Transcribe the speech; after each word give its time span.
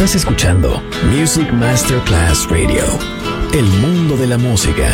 Estás 0.00 0.14
escuchando 0.14 0.82
Music 1.14 1.52
Masterclass 1.52 2.48
Radio. 2.48 2.82
El 3.52 3.66
mundo 3.82 4.16
de 4.16 4.28
la 4.28 4.38
música. 4.38 4.88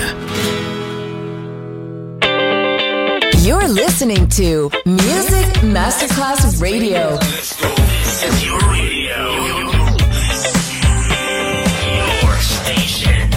You're 3.45 3.69
listening 3.69 4.27
to 4.31 4.69
Music 4.85 5.63
Masterclass 5.63 6.61
Radio. 6.61 7.21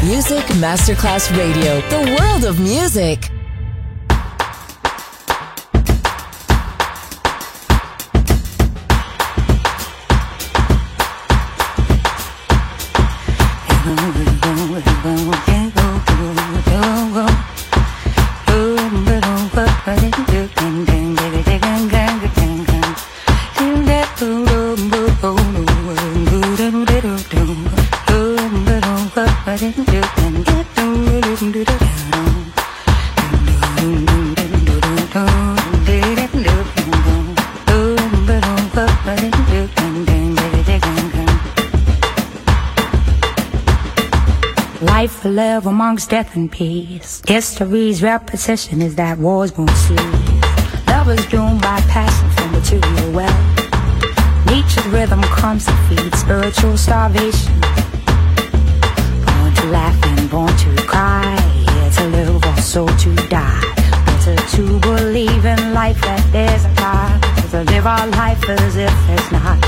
Music 0.02 0.44
Masterclass 0.56 1.30
Radio. 1.38 1.82
The 1.90 2.18
world 2.20 2.46
of 2.46 2.60
music. 2.60 3.30
Live 46.00 46.08
death 46.08 46.36
and 46.36 46.50
peace. 46.50 47.22
History's 47.28 48.02
repetition 48.02 48.82
is 48.82 48.96
that 48.96 49.18
wars 49.18 49.52
won't 49.58 49.70
cease. 49.72 50.00
Love 50.88 51.10
is 51.10 51.26
doomed 51.28 51.62
by 51.62 51.82
passion 51.90 52.30
for 52.32 52.48
material 52.58 53.12
wealth. 53.12 54.46
Nature's 54.46 54.86
rhythm 54.88 55.22
comes 55.24 55.66
to 55.66 55.74
feed 55.88 56.16
spiritual 56.16 56.78
starvation. 56.78 57.54
Born 59.28 59.54
to 59.56 59.66
laugh 59.76 60.00
and 60.04 60.30
born 60.30 60.56
to 60.56 60.84
cry. 60.88 61.36
Here 61.68 61.92
to 61.92 62.04
live, 62.16 62.46
also 62.46 62.88
to 62.88 63.16
die. 63.28 63.62
Better 64.06 64.36
to 64.56 64.80
believe 64.80 65.46
in 65.46 65.74
life 65.74 66.00
that 66.02 66.24
there's 66.32 66.64
a 66.64 66.74
God. 66.76 67.22
To 67.52 67.64
live 67.64 67.88
our 67.88 68.08
life 68.08 68.48
as 68.48 68.76
if 68.78 68.94
there's 69.08 69.32
not 69.32 69.60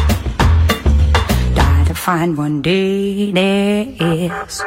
Die 1.56 1.84
to 1.88 1.94
find 1.96 2.38
one 2.38 2.62
day 2.62 3.32
there 3.32 3.88
is. 4.00 4.64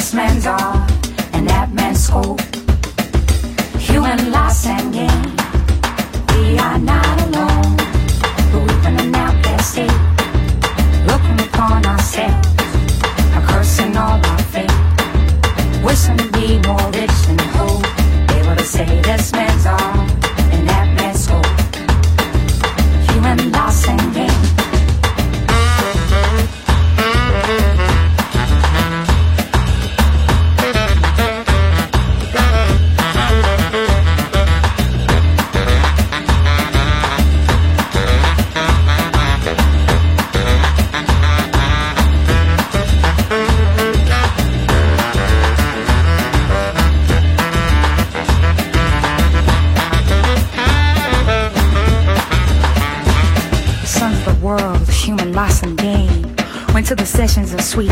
Sweet 0.00 0.59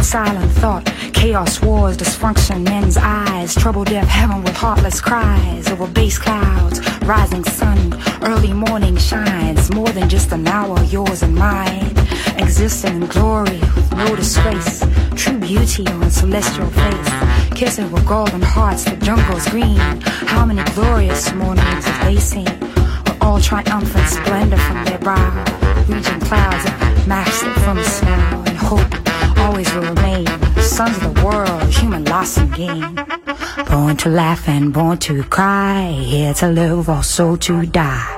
silent 0.09 0.51
thought. 0.53 0.87
Chaos 1.13 1.61
wars, 1.61 1.95
dysfunction, 1.99 2.65
men's 2.65 2.97
eyes. 2.97 3.55
Trouble 3.55 3.85
deaf 3.85 4.09
heaven 4.09 4.43
with 4.43 4.57
heartless 4.57 5.03
cries. 5.03 5.69
Over 5.69 5.87
base 5.87 6.19
clouds, 6.19 6.81
rising 7.03 7.45
sun, 7.45 7.79
early 8.23 8.55
morning 8.55 8.97
shines. 8.97 9.71
More 9.75 9.91
than 9.91 10.09
just 10.09 10.33
an 10.33 10.49
hour, 10.49 10.83
yours 10.85 11.23
and 11.23 11.35
mine. 11.35 11.93
Existing 12.39 13.03
in 13.03 13.07
glory 13.07 13.61
with 13.77 13.93
no 13.95 14.17
disgrace. 14.17 14.83
True 15.15 15.39
beauty 15.39 15.87
on 15.87 16.11
celestial 16.11 16.71
face. 16.71 17.11
Kissing 17.55 17.93
with 17.93 18.07
golden 18.09 18.41
hearts, 18.41 18.85
the 18.85 18.97
jungle's 18.97 19.47
green. 19.49 19.77
How 20.33 20.47
many 20.47 20.65
glorious 20.73 21.35
mornings 21.35 21.85
have 21.85 22.07
they 22.07 22.19
seen? 22.19 22.59
With 23.05 23.19
all 23.21 23.41
triumphant 23.41 24.09
splendor 24.09 24.57
from 24.57 24.85
their 24.87 25.01
brow. 25.01 25.45
Reaching 25.87 26.21
clouds 26.21 26.65
of 26.65 27.07
master 27.07 27.53
from 27.61 27.83
snow 27.83 28.45
and 28.47 28.57
hope 28.57 29.08
always 29.59 29.75
will 29.75 29.95
remain. 29.95 30.27
Sons 30.61 30.97
of 30.99 31.15
the 31.15 31.25
world, 31.25 31.63
human 31.65 32.05
loss 32.05 32.37
and 32.37 32.55
gain. 32.55 32.95
Born 33.69 33.97
to 33.97 34.09
laugh 34.09 34.49
and 34.49 34.73
born 34.73 34.99
to 34.99 35.25
cry. 35.25 35.91
Here 35.91 36.35
to 36.35 36.49
live, 36.49 36.89
also 36.89 37.35
to 37.37 37.67
die. 37.67 38.18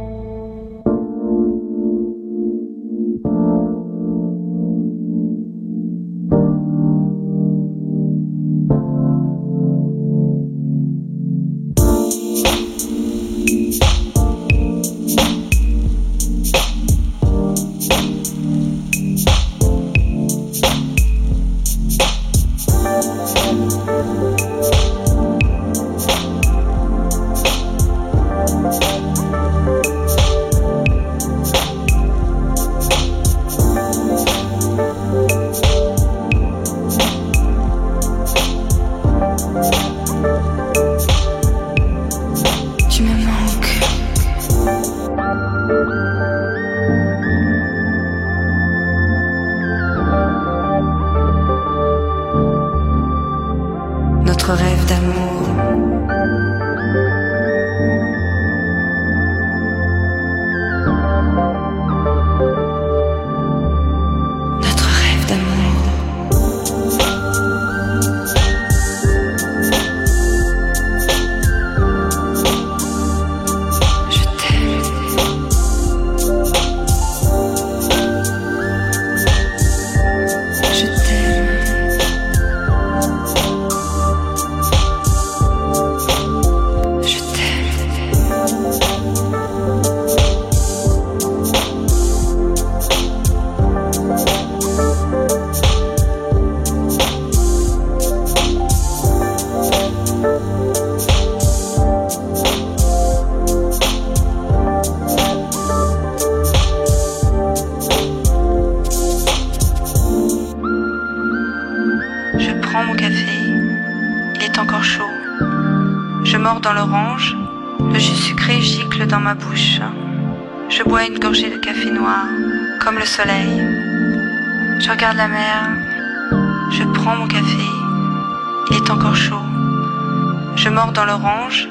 dans 130.93 131.05
l'orange, 131.05 131.69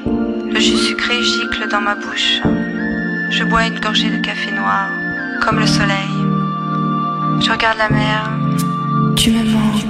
le 0.50 0.60
jus 0.60 0.76
sucré 0.76 1.22
gicle 1.22 1.68
dans 1.68 1.80
ma 1.80 1.94
bouche. 1.94 2.40
Je 3.30 3.44
bois 3.44 3.66
une 3.66 3.78
gorgée 3.78 4.10
de 4.10 4.18
café 4.18 4.50
noir, 4.50 4.88
comme 5.42 5.58
le 5.58 5.66
soleil. 5.66 6.10
Je 7.40 7.50
regarde 7.50 7.78
la 7.78 7.88
mer. 7.90 8.30
Tu 9.16 9.30
me 9.30 9.44
manques. 9.44 9.89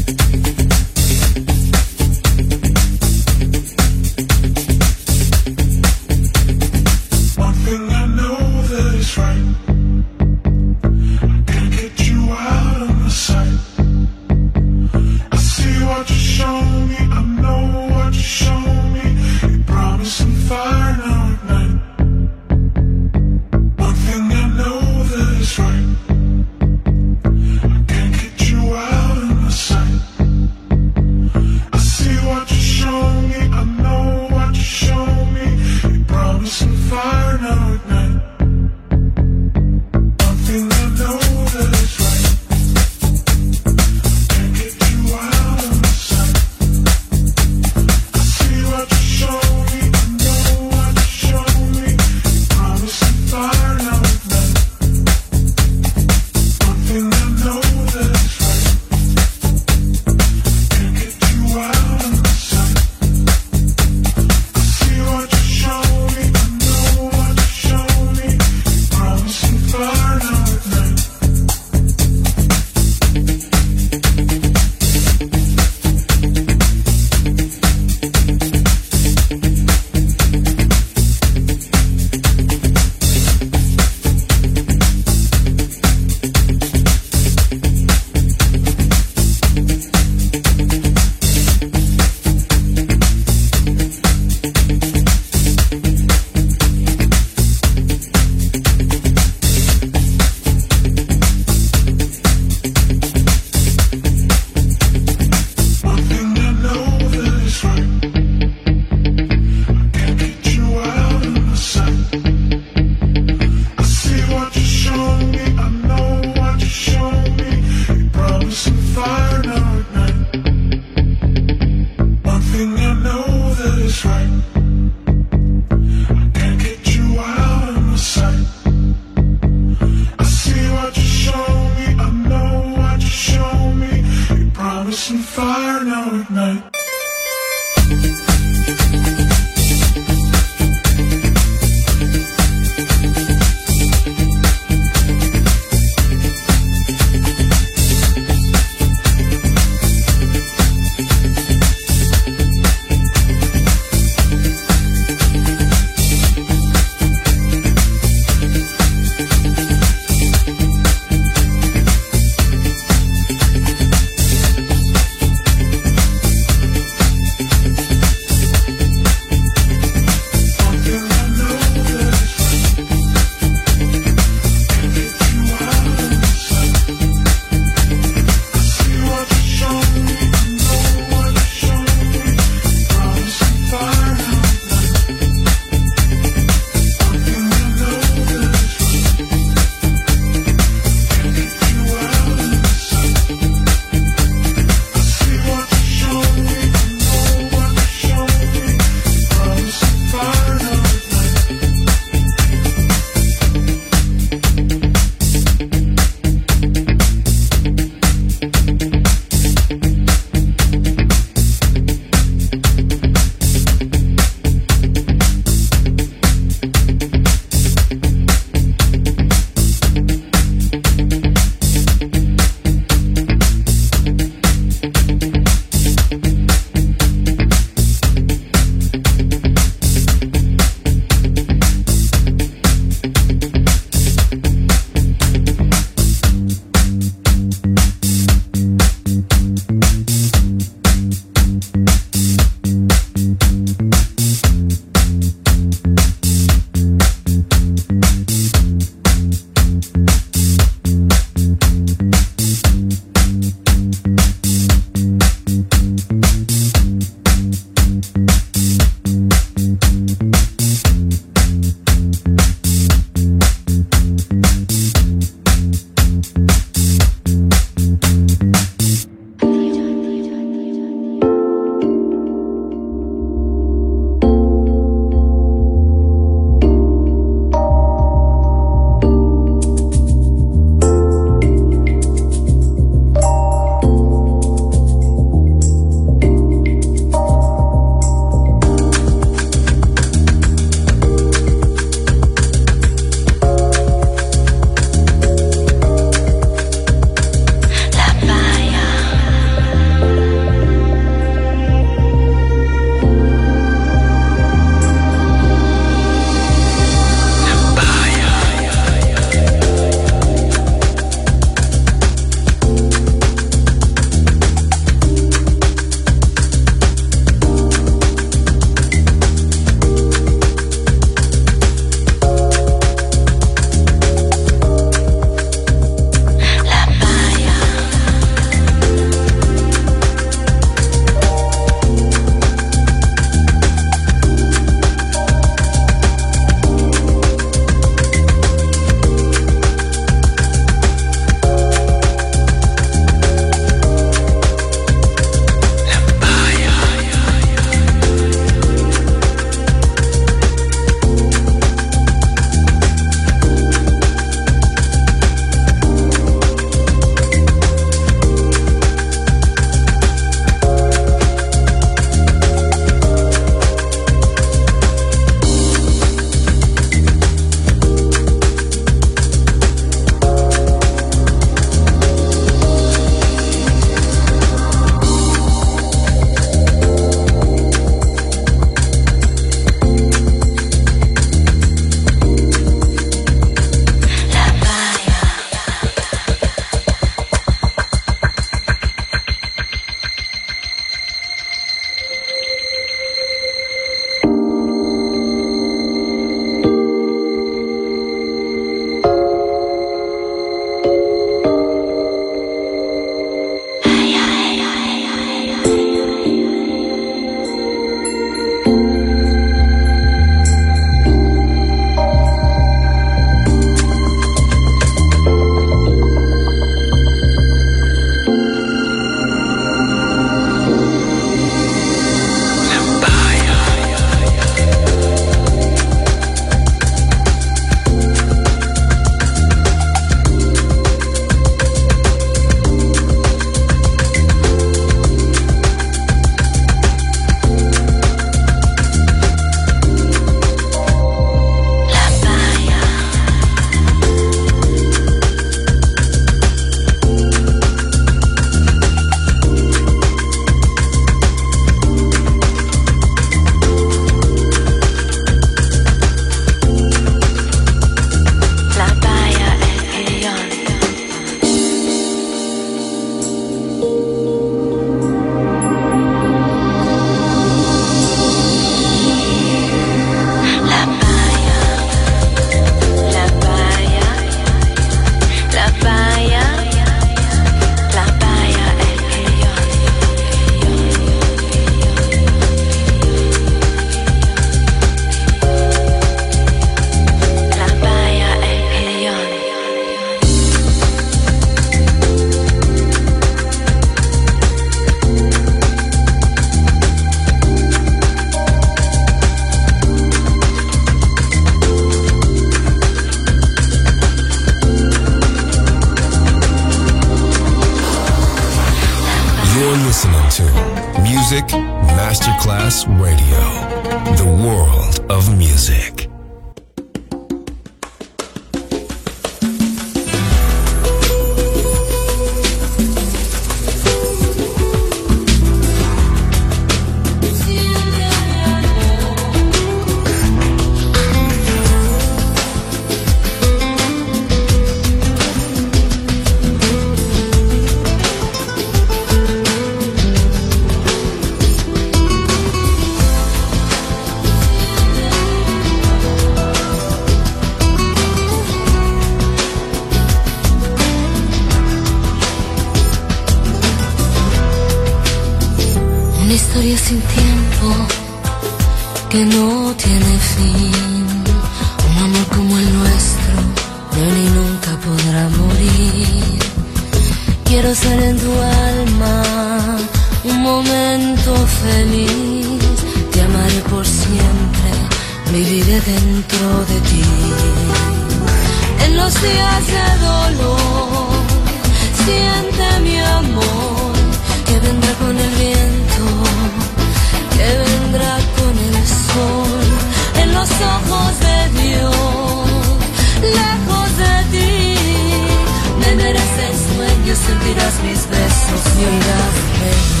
Besos 598.69 600.00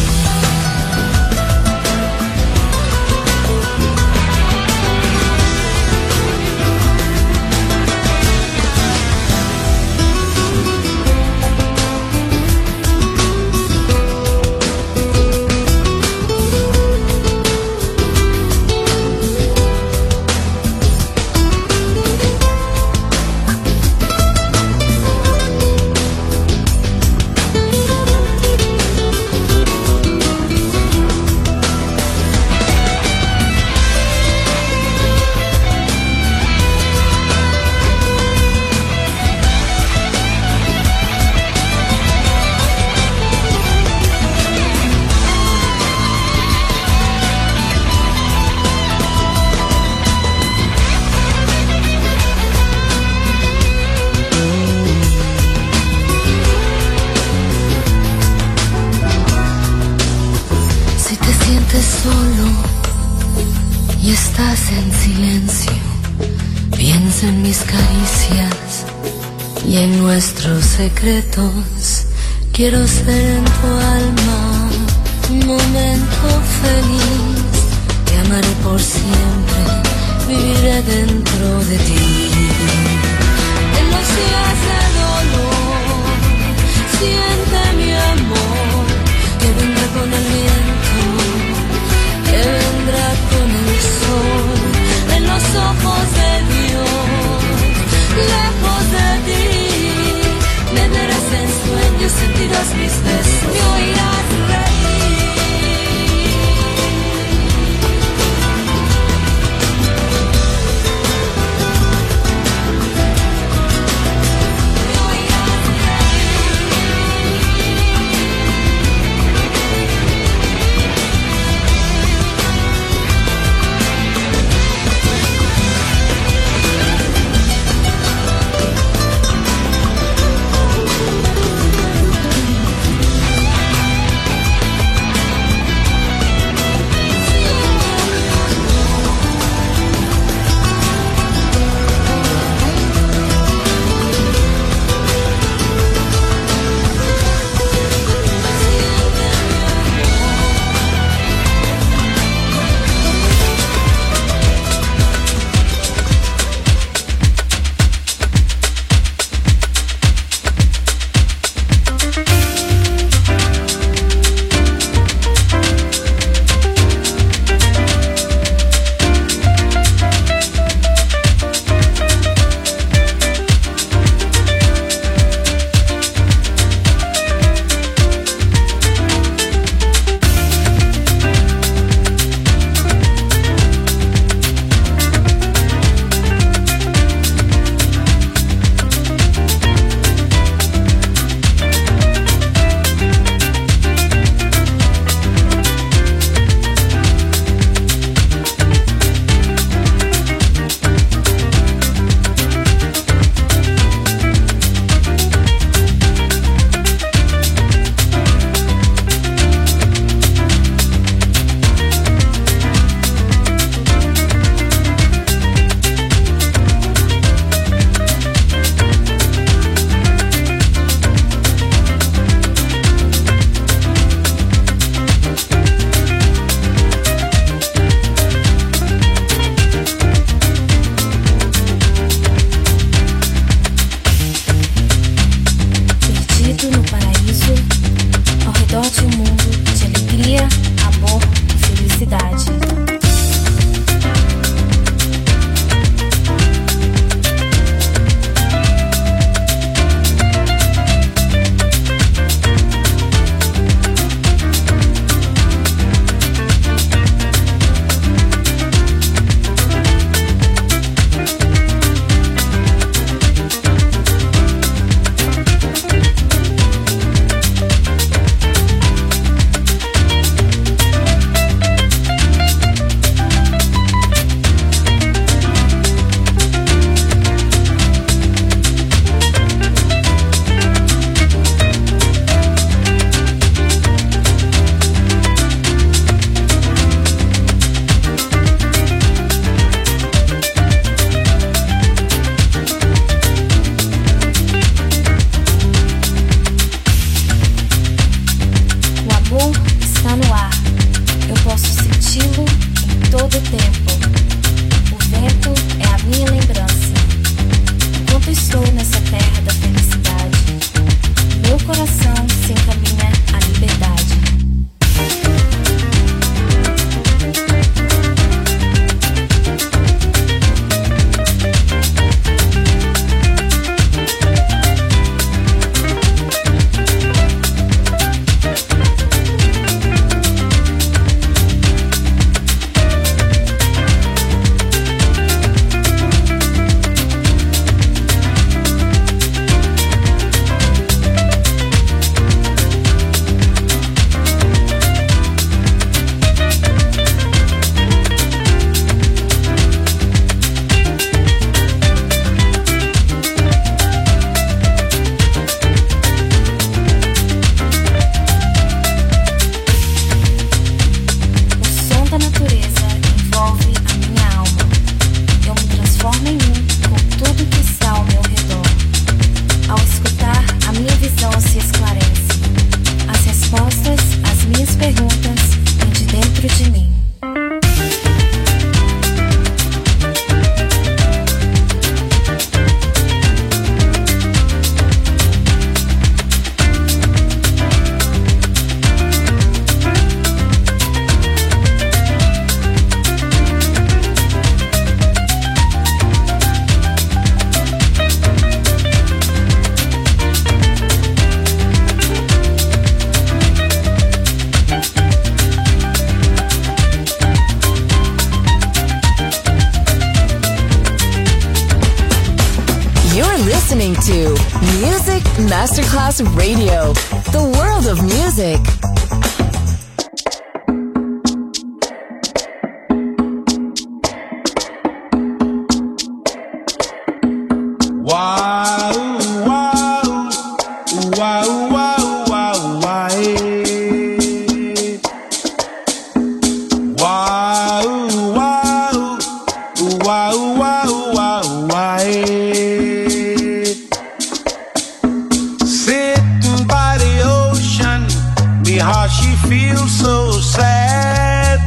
How 448.81 449.07
she 449.07 449.35
feels 449.47 449.91
so 449.91 450.31
sad. 450.31 451.59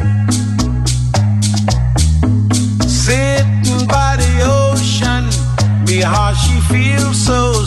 Sitting 2.89 3.87
by 3.87 4.17
the 4.17 4.33
ocean 4.43 5.25
Me 5.87 6.01
heart 6.01 6.37
she 6.37 6.59
feels 6.73 7.17
so 7.25 7.64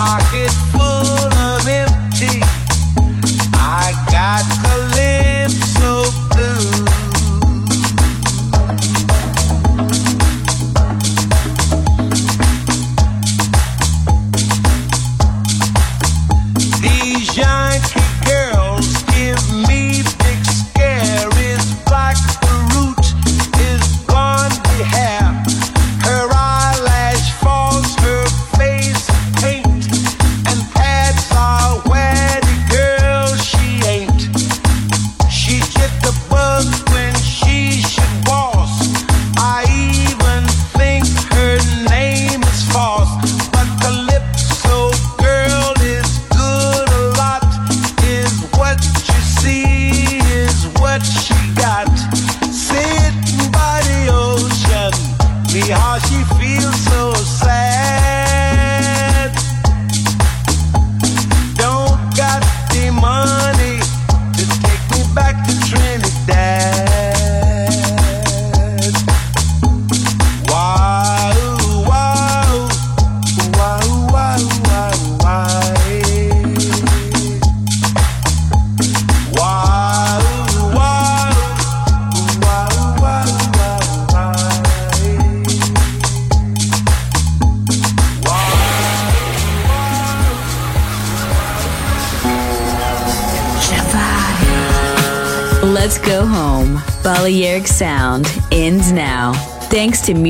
pocket. 0.00 0.69